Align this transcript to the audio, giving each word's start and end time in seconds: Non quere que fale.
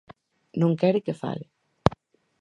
Non 0.61 0.71
quere 0.81 1.03
que 1.05 1.19
fale. 1.21 1.45